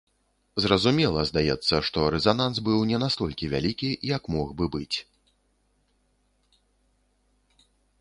[0.63, 5.05] Зразумела, здаецца, што рэзананс быў не настолькі вялікі, як мог бы быць.